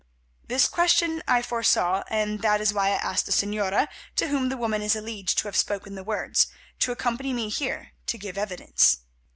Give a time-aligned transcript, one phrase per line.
[0.47, 4.57] This question I foresaw, and that is why I asked the Señora, to whom the
[4.57, 6.47] woman is alleged to have spoken the words,
[6.79, 9.01] to accompany me here to give evidence.